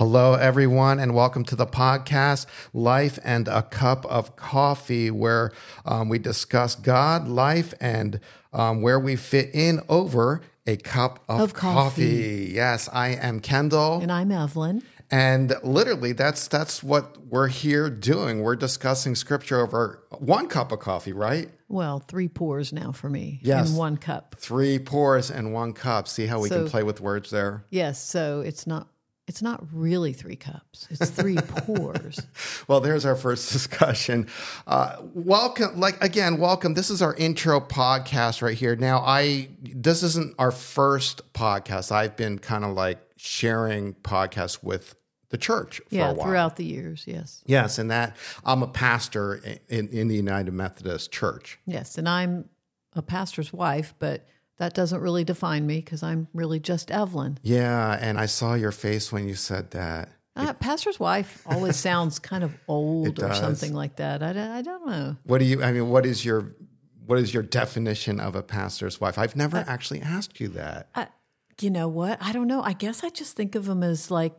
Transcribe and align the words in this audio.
Hello, 0.00 0.32
everyone, 0.32 0.98
and 0.98 1.14
welcome 1.14 1.44
to 1.44 1.54
the 1.54 1.66
podcast, 1.66 2.46
Life 2.72 3.18
and 3.22 3.46
a 3.48 3.62
Cup 3.62 4.06
of 4.06 4.34
Coffee, 4.34 5.10
where 5.10 5.52
um, 5.84 6.08
we 6.08 6.18
discuss 6.18 6.74
God, 6.74 7.28
life, 7.28 7.74
and 7.82 8.18
um, 8.54 8.80
where 8.80 8.98
we 8.98 9.14
fit 9.14 9.50
in 9.52 9.82
over 9.90 10.40
a 10.66 10.78
cup 10.78 11.22
of, 11.28 11.40
Of 11.40 11.52
coffee. 11.52 12.50
Yes, 12.50 12.88
I 12.90 13.08
am 13.08 13.40
Kendell. 13.42 14.00
And 14.02 14.10
I'm 14.10 14.32
Evelyn. 14.32 14.82
And 15.10 15.54
literally, 15.62 16.12
that's 16.12 16.48
that's 16.48 16.82
what 16.82 17.18
we're 17.26 17.48
here 17.48 17.90
doing. 17.90 18.40
We're 18.40 18.56
discussing 18.56 19.14
scripture 19.14 19.60
over 19.60 20.02
one 20.18 20.48
cup 20.48 20.72
of 20.72 20.78
coffee, 20.78 21.12
right? 21.12 21.50
Well, 21.68 21.98
three 22.08 22.28
pours 22.28 22.72
now 22.72 22.92
for 22.92 23.10
me 23.10 23.40
Yes. 23.42 23.68
in 23.68 23.76
one 23.76 23.98
cup. 23.98 24.36
Three 24.38 24.78
pours 24.78 25.30
and 25.30 25.52
one 25.52 25.74
cup. 25.74 26.08
See 26.08 26.24
how 26.24 26.40
we 26.40 26.48
can 26.48 26.66
play 26.70 26.84
with 26.84 27.02
words 27.02 27.28
there? 27.28 27.66
Yes, 27.68 28.02
so 28.02 28.40
it's 28.40 28.66
not 28.66 28.88
it's 29.30 29.42
not 29.42 29.64
really 29.72 30.12
three 30.12 30.34
cups. 30.34 30.88
It's 30.90 31.08
three 31.08 31.36
pours. 31.46 32.20
Well, 32.66 32.80
there's 32.80 33.04
our 33.04 33.14
first 33.14 33.52
discussion. 33.52 34.26
Uh, 34.66 34.96
welcome, 35.14 35.78
like 35.78 36.02
again, 36.02 36.38
welcome. 36.38 36.74
This 36.74 36.90
is 36.90 37.00
our 37.00 37.14
intro 37.14 37.60
podcast 37.60 38.42
right 38.42 38.58
here. 38.58 38.74
Now, 38.74 38.98
I 39.06 39.50
this 39.62 40.02
isn't 40.02 40.34
our 40.40 40.50
first 40.50 41.32
podcast. 41.32 41.92
I've 41.92 42.16
been 42.16 42.40
kind 42.40 42.64
of 42.64 42.72
like 42.72 42.98
sharing 43.14 43.94
podcasts 43.94 44.64
with 44.64 44.96
the 45.28 45.38
church 45.38 45.80
for 45.88 45.94
yeah, 45.94 46.10
a 46.10 46.14
while. 46.14 46.26
throughout 46.26 46.56
the 46.56 46.64
years, 46.64 47.04
yes. 47.06 47.44
Yes, 47.46 47.78
and 47.78 47.88
that 47.92 48.16
I'm 48.44 48.64
a 48.64 48.66
pastor 48.66 49.40
in, 49.68 49.86
in 49.90 50.08
the 50.08 50.16
United 50.16 50.50
Methodist 50.50 51.12
Church. 51.12 51.60
Yes, 51.66 51.96
and 51.96 52.08
I'm 52.08 52.48
a 52.94 53.02
pastor's 53.02 53.52
wife, 53.52 53.94
but 54.00 54.26
that 54.60 54.74
doesn't 54.74 55.00
really 55.00 55.24
define 55.24 55.66
me 55.66 55.76
because 55.80 56.02
I'm 56.02 56.28
really 56.34 56.60
just 56.60 56.90
Evelyn. 56.90 57.38
Yeah, 57.42 57.98
and 58.00 58.18
I 58.18 58.26
saw 58.26 58.54
your 58.54 58.72
face 58.72 59.10
when 59.10 59.26
you 59.26 59.34
said 59.34 59.70
that. 59.72 60.10
Uh, 60.36 60.52
pastor's 60.52 61.00
wife 61.00 61.42
always 61.46 61.76
sounds 61.88 62.18
kind 62.18 62.44
of 62.44 62.54
old 62.68 63.22
or 63.22 63.34
something 63.34 63.72
like 63.74 63.96
that. 63.96 64.22
I, 64.22 64.32
don't- 64.34 64.50
I 64.50 64.62
don't 64.62 64.86
know. 64.86 65.16
What 65.24 65.38
do 65.38 65.44
you? 65.46 65.62
I 65.62 65.72
mean, 65.72 65.88
what 65.88 66.04
is 66.06 66.24
your 66.24 66.54
what 67.06 67.18
is 67.18 67.34
your 67.34 67.42
definition 67.42 68.20
of 68.20 68.36
a 68.36 68.42
pastor's 68.42 69.00
wife? 69.00 69.18
I've 69.18 69.34
never 69.34 69.56
Uh, 69.56 69.64
actually 69.66 70.00
asked 70.02 70.38
you 70.40 70.48
that. 70.48 70.88
I, 70.94 71.08
you 71.60 71.70
know 71.70 71.88
what? 71.88 72.18
I 72.22 72.32
don't 72.32 72.46
know. 72.46 72.62
I 72.62 72.72
guess 72.74 73.02
I 73.02 73.08
just 73.08 73.34
think 73.36 73.54
of 73.54 73.64
them 73.64 73.82
as 73.82 74.10
like 74.10 74.34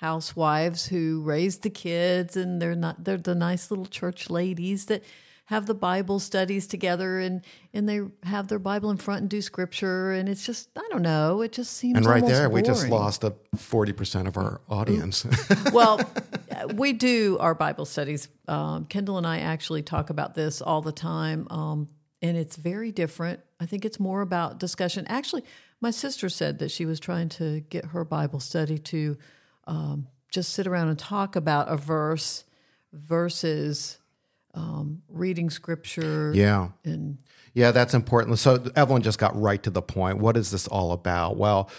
housewives 0.00 0.86
who 0.86 1.22
raise 1.22 1.58
the 1.58 1.70
kids, 1.70 2.36
and 2.36 2.60
they're 2.62 2.74
not. 2.76 3.04
They're 3.04 3.16
the 3.16 3.34
nice 3.34 3.70
little 3.70 3.86
church 3.86 4.30
ladies 4.30 4.86
that 4.86 5.02
have 5.48 5.64
the 5.64 5.74
Bible 5.74 6.18
studies 6.18 6.66
together, 6.66 7.18
and 7.18 7.42
and 7.72 7.88
they 7.88 8.02
have 8.22 8.48
their 8.48 8.58
Bible 8.58 8.90
in 8.90 8.98
front 8.98 9.22
and 9.22 9.30
do 9.30 9.40
scripture, 9.40 10.12
and 10.12 10.28
it's 10.28 10.44
just 10.44 10.68
I 10.76 10.86
don't 10.90 11.00
know. 11.00 11.40
It 11.40 11.52
just 11.52 11.72
seems 11.72 11.96
And 11.96 12.04
right 12.04 12.24
there, 12.24 12.50
we 12.50 12.60
just 12.60 12.88
lost 12.88 13.24
a 13.24 13.34
forty 13.56 13.94
percent 13.94 14.28
of 14.28 14.36
our 14.36 14.60
audience. 14.68 15.26
well, 15.72 16.00
uh, 16.54 16.68
we 16.74 16.92
do 16.92 17.38
our 17.40 17.54
Bible 17.54 17.86
studies. 17.86 18.28
Um, 18.46 18.84
Kendell 18.84 19.16
and 19.16 19.26
I 19.26 19.38
actually 19.38 19.82
talk 19.82 20.10
about 20.10 20.34
this 20.34 20.60
all 20.60 20.82
the 20.82 20.92
time, 20.92 21.46
um, 21.48 21.88
and 22.20 22.36
it's 22.36 22.56
very 22.56 22.92
different. 22.92 23.40
I 23.58 23.64
think 23.64 23.86
it's 23.86 23.98
more 23.98 24.20
about 24.20 24.60
discussion. 24.60 25.06
Actually, 25.08 25.44
my 25.80 25.92
sister 25.92 26.28
said 26.28 26.58
that 26.58 26.70
she 26.70 26.84
was 26.84 27.00
trying 27.00 27.30
to 27.30 27.60
get 27.60 27.86
her 27.86 28.04
Bible 28.04 28.40
study 28.40 28.76
to 28.78 29.16
um, 29.66 30.08
just 30.30 30.52
sit 30.52 30.66
around 30.66 30.88
and 30.88 30.98
talk 30.98 31.36
about 31.36 31.70
a 31.70 31.76
verse 31.78 32.44
versus 32.92 33.98
um, 34.58 35.02
reading 35.08 35.50
scripture 35.50 36.32
yeah, 36.34 36.70
and 36.84 37.18
yeah, 37.54 37.70
that's 37.70 37.94
important. 37.94 38.38
So 38.38 38.62
Evelyn 38.76 39.02
just 39.02 39.18
got 39.18 39.40
right 39.40 39.62
to 39.62 39.70
the 39.70 39.82
point. 39.82 40.18
What 40.18 40.36
is 40.36 40.50
this 40.50 40.66
all 40.66 40.92
about? 40.92 41.36
Well, 41.36 41.70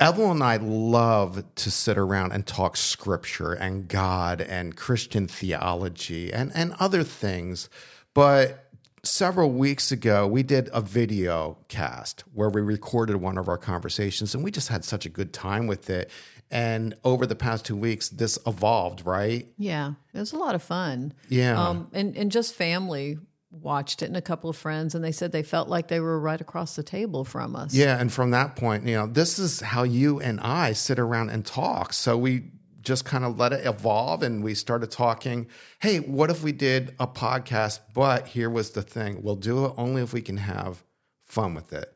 Evelyn 0.00 0.32
and 0.32 0.42
I 0.42 0.56
love 0.56 1.44
to 1.54 1.70
sit 1.70 1.96
around 1.96 2.32
and 2.32 2.46
talk 2.46 2.76
scripture 2.76 3.52
and 3.52 3.86
God 3.86 4.40
and 4.40 4.76
Christian 4.76 5.28
theology 5.28 6.32
and, 6.32 6.50
and 6.54 6.74
other 6.80 7.02
things. 7.02 7.68
But 8.12 8.63
several 9.06 9.50
weeks 9.50 9.92
ago, 9.92 10.26
we 10.26 10.42
did 10.42 10.68
a 10.72 10.80
video 10.80 11.58
cast 11.68 12.24
where 12.32 12.48
we 12.48 12.60
recorded 12.60 13.16
one 13.16 13.38
of 13.38 13.48
our 13.48 13.58
conversations 13.58 14.34
and 14.34 14.42
we 14.42 14.50
just 14.50 14.68
had 14.68 14.84
such 14.84 15.06
a 15.06 15.08
good 15.08 15.32
time 15.32 15.66
with 15.66 15.90
it. 15.90 16.10
And 16.50 16.94
over 17.04 17.26
the 17.26 17.34
past 17.34 17.64
two 17.64 17.76
weeks, 17.76 18.08
this 18.08 18.38
evolved, 18.46 19.06
right? 19.06 19.46
Yeah, 19.56 19.94
it 20.12 20.18
was 20.18 20.32
a 20.32 20.38
lot 20.38 20.54
of 20.54 20.62
fun. 20.62 21.12
Yeah. 21.28 21.60
Um, 21.60 21.88
and, 21.92 22.16
and 22.16 22.30
just 22.30 22.54
family 22.54 23.18
watched 23.50 24.02
it 24.02 24.06
and 24.06 24.16
a 24.16 24.22
couple 24.22 24.50
of 24.50 24.56
friends, 24.56 24.94
and 24.94 25.04
they 25.04 25.12
said 25.12 25.32
they 25.32 25.42
felt 25.42 25.68
like 25.68 25.88
they 25.88 26.00
were 26.00 26.18
right 26.18 26.40
across 26.40 26.76
the 26.76 26.82
table 26.82 27.24
from 27.24 27.54
us. 27.56 27.72
Yeah, 27.74 27.98
and 27.98 28.12
from 28.12 28.32
that 28.32 28.56
point, 28.56 28.86
you 28.86 28.94
know, 28.94 29.06
this 29.06 29.38
is 29.38 29.60
how 29.60 29.84
you 29.84 30.20
and 30.20 30.40
I 30.40 30.72
sit 30.72 30.98
around 30.98 31.30
and 31.30 31.44
talk. 31.46 31.92
So 31.92 32.18
we 32.18 32.50
just 32.84 33.04
kind 33.04 33.24
of 33.24 33.38
let 33.38 33.52
it 33.52 33.66
evolve 33.66 34.22
and 34.22 34.42
we 34.44 34.54
started 34.54 34.90
talking, 34.90 35.46
hey, 35.80 35.98
what 36.00 36.30
if 36.30 36.42
we 36.42 36.52
did 36.52 36.94
a 37.00 37.06
podcast, 37.06 37.80
but 37.94 38.28
here 38.28 38.50
was 38.50 38.70
the 38.70 38.82
thing. 38.82 39.22
We'll 39.22 39.36
do 39.36 39.64
it 39.66 39.72
only 39.76 40.02
if 40.02 40.12
we 40.12 40.22
can 40.22 40.36
have 40.38 40.84
fun 41.24 41.54
with 41.54 41.72
it. 41.72 41.90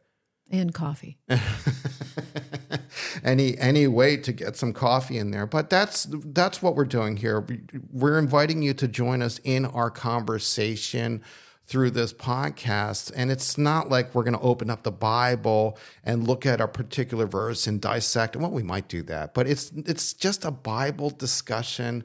And 0.50 0.72
coffee. 0.72 1.18
Any 3.22 3.58
any 3.58 3.86
way 3.86 4.16
to 4.16 4.32
get 4.32 4.56
some 4.56 4.72
coffee 4.72 5.18
in 5.18 5.30
there. 5.30 5.46
But 5.46 5.68
that's 5.70 6.06
that's 6.10 6.62
what 6.62 6.74
we're 6.74 6.84
doing 6.84 7.16
here. 7.16 7.40
We- 7.40 7.60
We're 7.92 8.18
inviting 8.18 8.62
you 8.62 8.74
to 8.74 8.88
join 8.88 9.22
us 9.22 9.40
in 9.44 9.66
our 9.66 9.90
conversation 9.90 11.22
through 11.68 11.90
this 11.90 12.12
podcast. 12.14 13.12
And 13.14 13.30
it's 13.30 13.58
not 13.58 13.90
like 13.90 14.14
we're 14.14 14.24
going 14.24 14.36
to 14.36 14.40
open 14.40 14.70
up 14.70 14.82
the 14.82 14.90
Bible 14.90 15.78
and 16.02 16.26
look 16.26 16.46
at 16.46 16.60
a 16.60 16.66
particular 16.66 17.26
verse 17.26 17.66
and 17.66 17.80
dissect. 17.80 18.36
Well, 18.36 18.50
we 18.50 18.62
might 18.62 18.88
do 18.88 19.02
that, 19.02 19.34
but 19.34 19.46
it's 19.46 19.70
it's 19.76 20.14
just 20.14 20.44
a 20.44 20.50
Bible 20.50 21.10
discussion. 21.10 22.04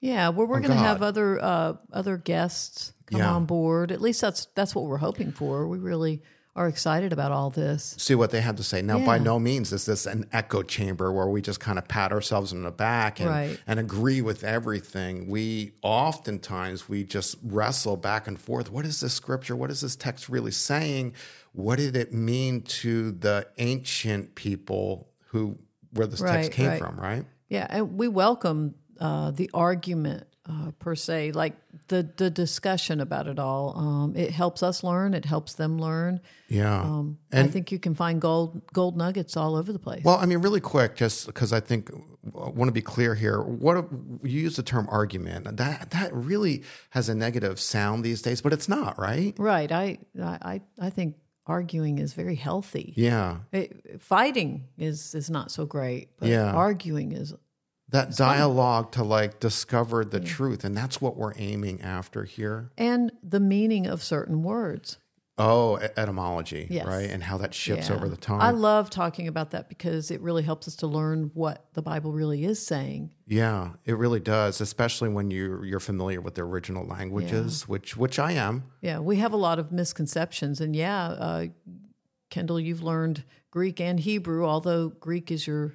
Yeah, 0.00 0.30
well, 0.30 0.46
we're 0.46 0.60
going 0.60 0.70
to 0.72 0.76
have 0.76 1.02
other 1.02 1.38
uh, 1.42 1.74
other 1.92 2.16
guests 2.16 2.92
come 3.06 3.20
Yeah. 3.20 3.34
on 3.34 3.44
board. 3.46 3.92
At 3.92 4.00
least 4.00 4.20
that's 4.20 4.46
that's 4.54 4.74
what 4.74 4.86
we're 4.86 4.96
hoping 4.98 5.32
for. 5.32 5.68
We 5.68 5.78
really 5.78 6.22
are 6.56 6.68
excited 6.68 7.12
about 7.12 7.32
all 7.32 7.50
this. 7.50 7.96
See 7.98 8.14
what 8.14 8.30
they 8.30 8.40
have 8.40 8.56
to 8.56 8.62
say. 8.62 8.80
Now, 8.80 9.04
by 9.04 9.18
no 9.18 9.40
means 9.40 9.72
is 9.72 9.86
this 9.86 10.06
an 10.06 10.28
echo 10.32 10.62
chamber 10.62 11.10
where 11.12 11.26
we 11.26 11.42
just 11.42 11.58
kind 11.58 11.78
of 11.78 11.88
pat 11.88 12.12
ourselves 12.12 12.52
in 12.52 12.62
the 12.62 12.70
back 12.70 13.18
and, 13.18 13.28
Right. 13.28 13.58
and 13.66 13.80
agree 13.80 14.22
with 14.22 14.44
everything. 14.44 15.28
We 15.28 15.72
oftentimes 15.82 16.88
we 16.88 17.02
just 17.02 17.36
wrestle 17.42 17.96
back 17.96 18.28
and 18.28 18.38
forth. 18.38 18.70
What 18.70 18.84
is 18.84 19.00
this 19.00 19.12
scripture? 19.14 19.56
What 19.56 19.72
is 19.72 19.80
this 19.80 19.96
text 19.96 20.28
really 20.28 20.52
saying? 20.52 21.14
What 21.52 21.78
did 21.78 21.96
it 21.96 22.12
mean 22.12 22.62
to 22.62 23.10
the 23.10 23.48
ancient 23.58 24.36
people 24.36 25.08
who 25.28 25.58
where 25.92 26.06
this 26.06 26.20
text 26.20 26.52
came 26.52 26.68
right. 26.68 26.78
from? 26.78 27.00
Right? 27.00 27.24
Yeah, 27.48 27.66
and 27.68 27.98
we 27.98 28.06
welcome 28.06 28.76
uh, 29.00 29.32
the 29.32 29.50
argument 29.52 30.26
uh, 30.48 30.70
per 30.78 30.94
se, 30.94 31.32
like 31.32 31.54
the 31.88 32.08
the 32.16 32.30
discussion 32.30 33.00
about 33.00 33.26
it 33.26 33.38
all. 33.38 33.76
Um, 33.76 34.16
it 34.16 34.30
helps 34.30 34.62
us 34.62 34.82
learn. 34.82 35.14
It 35.14 35.24
helps 35.24 35.54
them 35.54 35.78
learn. 35.78 36.20
Yeah. 36.48 36.80
Um, 36.82 37.18
I 37.32 37.46
think 37.46 37.70
you 37.72 37.78
can 37.78 37.94
find 37.94 38.20
gold 38.20 38.62
gold 38.72 38.96
nuggets 38.96 39.36
all 39.36 39.54
over 39.56 39.72
the 39.72 39.78
place. 39.78 40.02
Well, 40.04 40.16
I 40.16 40.26
mean, 40.26 40.38
really 40.38 40.60
quick, 40.60 40.96
just 40.96 41.26
because 41.26 41.52
I 41.52 41.60
think 41.60 41.90
I 41.92 42.48
want 42.48 42.68
to 42.68 42.72
be 42.72 42.82
clear 42.82 43.14
here. 43.14 43.40
What 43.42 43.86
you 44.22 44.40
use 44.40 44.56
the 44.56 44.62
term 44.62 44.86
argument 44.90 45.56
that 45.56 45.90
that 45.90 46.14
really 46.14 46.62
has 46.90 47.08
a 47.08 47.14
negative 47.14 47.60
sound 47.60 48.04
these 48.04 48.22
days, 48.22 48.40
but 48.40 48.52
it's 48.52 48.68
not, 48.68 48.98
right? 48.98 49.34
right. 49.38 49.70
I 49.70 49.98
I 50.22 50.60
I 50.80 50.90
think 50.90 51.16
arguing 51.46 51.98
is 51.98 52.14
very 52.14 52.36
healthy. 52.36 52.94
Yeah, 52.96 53.40
It- 53.52 54.00
fighting 54.00 54.64
is 54.78 55.14
is 55.14 55.28
not 55.28 55.50
so 55.50 55.66
great, 55.66 56.08
but 56.18 56.28
Yeah. 56.30 56.50
arguing 56.52 57.12
is 57.12 57.34
that 57.90 58.16
dialogue 58.16 58.92
to 58.92 59.04
like 59.04 59.40
discover 59.40 60.04
the 60.04 60.20
truth, 60.20 60.64
and 60.64 60.76
that's 60.76 61.00
what 61.00 61.16
we're 61.16 61.34
aiming 61.36 61.80
after 61.82 62.24
here. 62.24 62.70
and 62.78 63.12
the 63.22 63.40
meaning 63.40 63.86
of 63.86 64.02
certain 64.02 64.42
words. 64.42 64.98
Oh, 65.36 65.78
etymology, 65.96 66.68
Yes. 66.70 66.86
right, 66.86 67.10
and 67.10 67.20
how 67.24 67.36
that 67.38 67.52
shifts 67.54 67.88
Yeah. 67.88 67.96
over 67.96 68.08
the 68.08 68.16
time. 68.16 68.40
I 68.40 68.50
love 68.52 68.88
talking 68.88 69.26
about 69.26 69.50
that 69.50 69.68
because 69.68 70.12
it 70.12 70.20
really 70.20 70.44
helps 70.44 70.68
us 70.68 70.76
to 70.76 70.86
learn 70.86 71.32
what 71.34 71.66
the 71.74 71.82
Bible 71.82 72.12
really 72.12 72.44
is 72.44 72.64
saying. 72.64 73.10
yeah, 73.26 73.70
it 73.84 73.96
really 73.96 74.20
does, 74.20 74.60
especially 74.60 75.08
when 75.08 75.32
you 75.32 75.64
you're 75.64 75.80
familiar 75.80 76.20
with 76.20 76.36
the 76.36 76.42
original 76.42 76.86
languages, 76.86 77.66
which 77.66 77.96
which 77.96 78.18
I 78.20 78.30
am. 78.32 78.62
Yeah, 78.80 79.00
we 79.00 79.16
have 79.16 79.32
a 79.32 79.36
lot 79.36 79.58
of 79.58 79.72
misconceptions, 79.72 80.60
and 80.60 80.76
yeah, 80.76 81.06
uh, 81.08 81.46
Kendell, 82.30 82.62
you've 82.62 82.82
learned 82.82 83.24
Greek 83.50 83.80
and 83.80 83.98
Hebrew, 84.00 84.44
although 84.46 84.88
Greek 84.88 85.30
is 85.32 85.46
your 85.48 85.74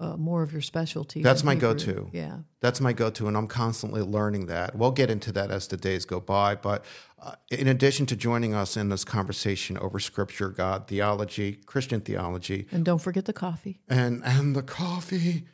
uh, 0.00 0.16
more 0.16 0.42
of 0.42 0.50
your 0.52 0.62
specialty. 0.62 1.22
That's 1.22 1.44
my 1.44 1.52
Hebrew. 1.54 1.74
go-to. 1.74 2.10
Yeah, 2.12 2.38
That's 2.60 2.80
my 2.80 2.92
go 2.92 3.10
to, 3.10 3.28
and 3.28 3.36
I'm 3.36 3.46
constantly 3.46 4.00
learning 4.00 4.46
that. 4.46 4.74
We'll 4.74 4.90
get 4.92 5.10
into 5.10 5.30
that 5.32 5.50
as 5.50 5.68
the 5.68 5.76
days 5.76 6.04
go 6.06 6.18
by. 6.20 6.54
But 6.54 6.84
uh, 7.22 7.34
in 7.50 7.68
addition 7.68 8.06
to 8.06 8.16
joining 8.16 8.54
us 8.54 8.76
in 8.76 8.88
this 8.88 9.04
conversation 9.04 9.76
over 9.78 10.00
scripture, 10.00 10.48
God, 10.48 10.88
theology, 10.88 11.58
Christian 11.66 12.00
theology, 12.00 12.66
and 12.72 12.84
don't 12.84 12.98
forget 13.00 13.26
the 13.26 13.34
coffee. 13.34 13.80
and, 13.88 14.22
and 14.24 14.56
the 14.56 14.62
coffee, 14.62 15.44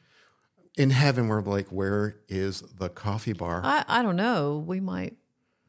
in 0.78 0.90
heaven, 0.90 1.26
we're 1.28 1.42
like, 1.42 1.68
where 1.68 2.16
is 2.28 2.60
the 2.60 2.88
coffee 2.88 3.32
bar? 3.32 3.62
I, 3.64 3.84
I 3.88 4.02
don't 4.02 4.16
know. 4.16 4.62
We 4.64 4.78
might 4.78 5.16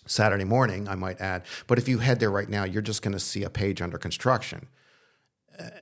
Saturday 0.07 0.43
morning, 0.43 0.87
I 0.87 0.93
might 0.93 1.19
add. 1.19 1.41
But 1.65 1.79
if 1.79 1.87
you 1.87 1.97
head 1.97 2.19
there 2.19 2.29
right 2.29 2.47
now, 2.47 2.63
you're 2.63 2.83
just 2.83 3.01
going 3.01 3.13
to 3.13 3.19
see 3.19 3.41
a 3.43 3.49
page 3.49 3.81
under 3.81 3.97
construction 3.97 4.67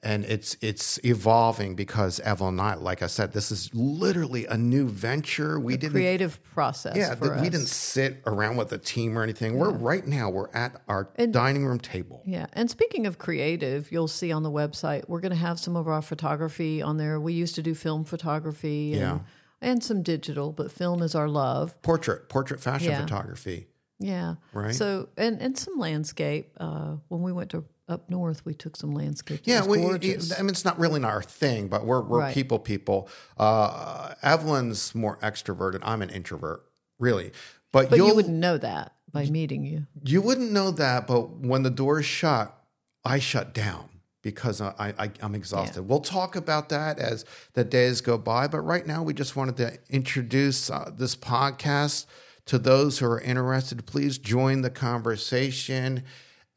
and 0.03 0.25
it's 0.25 0.57
it's 0.61 0.99
evolving 1.03 1.75
because 1.75 2.19
Evelyn 2.19 2.59
and 2.59 2.61
I, 2.61 2.73
like 2.75 3.01
I 3.01 3.07
said, 3.07 3.33
this 3.33 3.51
is 3.51 3.69
literally 3.73 4.45
a 4.45 4.57
new 4.57 4.87
venture. 4.87 5.59
We 5.59 5.77
didn't 5.77 5.93
creative 5.93 6.43
process. 6.43 6.95
Yeah, 6.95 7.15
we 7.41 7.49
didn't 7.49 7.67
sit 7.67 8.21
around 8.25 8.57
with 8.57 8.71
a 8.73 8.77
team 8.77 9.17
or 9.17 9.23
anything. 9.23 9.57
We're 9.57 9.71
right 9.71 10.05
now 10.05 10.29
we're 10.29 10.49
at 10.53 10.81
our 10.87 11.09
dining 11.31 11.65
room 11.65 11.79
table. 11.79 12.21
Yeah, 12.25 12.47
and 12.53 12.69
speaking 12.69 13.05
of 13.07 13.17
creative, 13.17 13.91
you'll 13.91 14.07
see 14.07 14.31
on 14.31 14.43
the 14.43 14.51
website 14.51 15.07
we're 15.07 15.21
going 15.21 15.31
to 15.31 15.37
have 15.37 15.59
some 15.59 15.75
of 15.75 15.87
our 15.87 16.01
photography 16.01 16.81
on 16.81 16.97
there. 16.97 17.19
We 17.19 17.33
used 17.33 17.55
to 17.55 17.63
do 17.63 17.73
film 17.73 18.03
photography 18.03 18.93
and, 18.93 19.01
Yeah. 19.01 19.19
and 19.61 19.83
some 19.83 20.03
digital, 20.03 20.51
but 20.51 20.71
film 20.71 21.01
is 21.01 21.15
our 21.15 21.27
love. 21.27 21.81
Portrait, 21.81 22.29
portrait 22.29 22.61
fashion 22.61 22.91
Yeah. 22.91 23.01
photography. 23.01 23.67
Yeah, 23.99 24.35
Right. 24.53 24.75
So 24.75 25.07
and 25.17 25.39
and 25.41 25.57
some 25.57 25.77
landscape. 25.79 26.51
Uh, 26.57 26.97
when 27.07 27.21
we 27.21 27.31
went 27.31 27.51
to 27.51 27.63
up 27.87 28.09
north, 28.09 28.45
we 28.45 28.53
took 28.53 28.75
some 28.75 28.93
landscape. 28.93 29.41
It 29.41 29.47
Yeah, 29.47 29.65
we, 29.65 29.77
gorgeous. 29.79 30.37
I 30.37 30.41
mean, 30.41 30.49
it's 30.49 30.65
not 30.65 30.79
really 30.79 31.03
our 31.03 31.21
thing, 31.21 31.67
but 31.67 31.85
we're 31.85 32.01
we're 32.01 32.19
Right. 32.19 32.33
people 32.33 32.59
people. 32.59 33.09
Uh, 33.37 34.13
Evelyn's 34.21 34.95
more 34.95 35.17
extroverted. 35.17 35.79
I'm 35.83 36.01
an 36.01 36.09
introvert, 36.09 36.63
really. 36.99 37.31
But, 37.71 37.89
but 37.89 37.97
you'll, 37.97 38.15
wouldn't 38.15 38.35
know 38.35 38.57
that 38.57 38.93
by 39.11 39.25
meeting 39.25 39.65
you. 39.65 39.87
You 40.03 40.21
wouldn't 40.21 40.51
know 40.51 40.71
that, 40.71 41.07
but 41.07 41.37
when 41.37 41.63
the 41.63 41.69
door 41.69 41.99
is 41.99 42.05
shut, 42.05 42.55
I 43.03 43.19
shut 43.19 43.53
down 43.53 43.89
because 44.21 44.61
I, 44.61 44.93
I, 44.97 45.11
I'm 45.21 45.35
exhausted. 45.35 45.83
We'll 45.83 45.99
talk 45.99 46.35
about 46.35 46.69
that 46.69 46.97
as 46.97 47.25
the 47.53 47.63
days 47.63 47.99
go 47.99 48.17
by, 48.17 48.47
but 48.47 48.61
right 48.61 48.87
now 48.87 49.03
we 49.03 49.13
just 49.13 49.35
wanted 49.35 49.57
to 49.57 49.77
introduce 49.89 50.69
uh, 50.69 50.91
this 50.95 51.15
podcast 51.15 52.05
to 52.45 52.57
those 52.57 52.99
who 52.99 53.07
are 53.07 53.19
interested. 53.19 53.85
Please 53.85 54.17
join 54.17 54.61
the 54.61 54.69
conversation. 54.69 56.03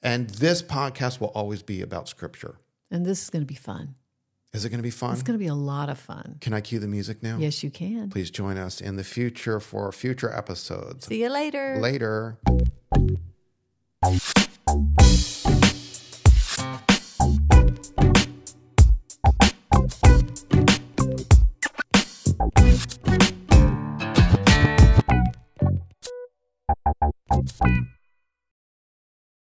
And 0.02 0.31
this 0.31 0.62
podcast 0.62 1.20
will 1.20 1.28
always 1.28 1.62
be 1.62 1.82
about 1.82 2.08
scripture. 2.08 2.56
And 2.90 3.04
this 3.04 3.22
is 3.22 3.31
going 3.31 3.43
to 3.43 3.46
be 3.46 3.54
fun. 3.54 3.94
Is 4.52 4.64
it 4.64 4.70
going 4.70 4.78
to 4.78 4.82
be 4.82 4.90
fun? 4.90 5.12
It's 5.12 5.22
going 5.22 5.38
to 5.38 5.43
be 5.43 5.48
a 5.48 5.54
lot 5.54 5.90
of 5.90 5.98
fun. 5.98 6.38
Can 6.40 6.54
I 6.54 6.62
cue 6.62 6.78
the 6.78 6.88
music 6.88 7.22
now? 7.22 7.37
Yes, 7.38 7.62
you 7.62 7.70
can. 7.70 8.08
Please 8.08 8.31
join 8.31 8.56
us 8.56 8.81
in 8.81 8.96
the 8.96 9.04
future 9.04 9.60
for 9.60 9.93
future 9.93 10.32
episodes. 10.32 11.06
See 11.06 11.20
you 11.20 11.28
later. 11.28 11.78
Later. 11.78 12.38